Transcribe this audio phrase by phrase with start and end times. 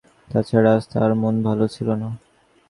[0.27, 2.09] তা ছাড়া, আজ তাহার মন ভালো ছিল না।